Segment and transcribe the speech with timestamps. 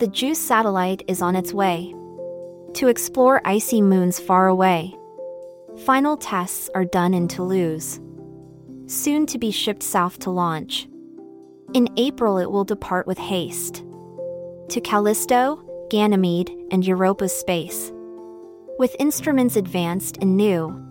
[0.00, 1.94] The JUICE satellite is on its way
[2.72, 4.96] to explore icy moons far away.
[5.84, 8.00] Final tests are done in Toulouse.
[8.86, 10.88] Soon to be shipped south to launch.
[11.74, 13.84] In April, it will depart with haste
[14.70, 17.92] to Callisto, Ganymede, and Europa's space.
[18.78, 20.82] With instruments advanced and new,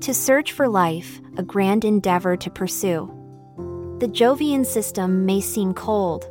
[0.00, 3.06] to search for life, a grand endeavor to pursue.
[4.00, 6.24] The Jovian system may seem cold,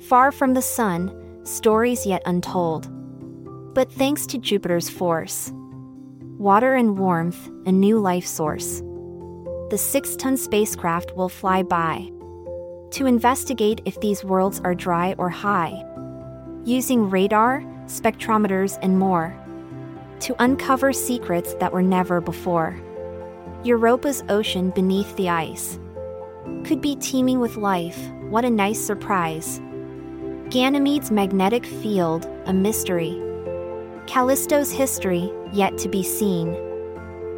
[0.00, 1.12] far from the sun,
[1.44, 2.88] stories yet untold.
[3.74, 5.52] But thanks to Jupiter's force,
[6.38, 8.82] water and warmth, a new life source,
[9.70, 12.10] the six ton spacecraft will fly by
[12.90, 15.84] to investigate if these worlds are dry or high,
[16.64, 19.36] using radar, spectrometers, and more
[20.20, 22.80] to uncover secrets that were never before.
[23.62, 25.78] Europa's ocean beneath the ice
[26.64, 27.98] could be teeming with life,
[28.30, 29.60] what a nice surprise.
[30.50, 33.22] Ganymede's magnetic field, a mystery.
[34.06, 36.56] Callisto's history, yet to be seen.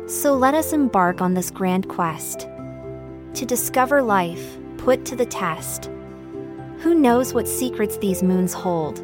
[0.06, 2.48] So let us embark on this grand quest
[3.34, 5.90] to discover life, put to the test.
[6.78, 9.00] Who knows what secrets these moons hold?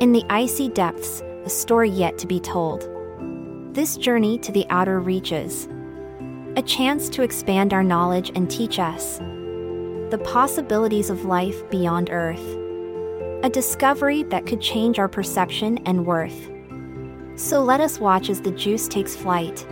[0.00, 2.88] In the icy depths, a story yet to be told.
[3.72, 5.68] This journey to the outer reaches,
[6.56, 9.18] a chance to expand our knowledge and teach us
[10.10, 12.58] the possibilities of life beyond Earth,
[13.42, 16.48] a discovery that could change our perception and worth.
[17.34, 19.66] So let us watch as the JUICE takes flight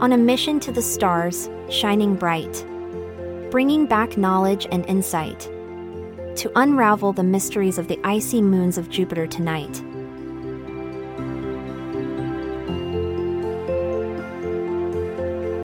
[0.00, 2.64] on a mission to the stars, shining bright,
[3.50, 5.40] bringing back knowledge and insight
[6.36, 9.82] to unravel the mysteries of the icy moons of Jupiter tonight.